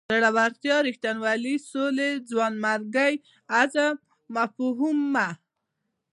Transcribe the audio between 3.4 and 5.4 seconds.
عزم مفهومونه.